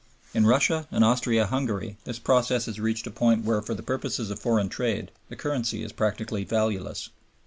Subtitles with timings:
[0.33, 4.31] In Russia and Austria Hungary this process has reached a point where for the purposes
[4.31, 7.09] of foreign trade the currency is practically valueless.